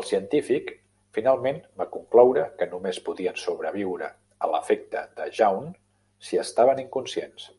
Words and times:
El 0.00 0.04
científic 0.10 0.68
finalment 1.18 1.58
va 1.82 1.86
concloure 1.96 2.46
que 2.62 2.70
només 2.76 3.02
podien 3.10 3.42
sobreviure 3.48 4.14
a 4.48 4.54
"l'efecte 4.56 5.06
de 5.20 5.30
Jaunt", 5.42 5.70
si 6.30 6.44
estaven 6.48 6.88
inconscients. 6.90 7.54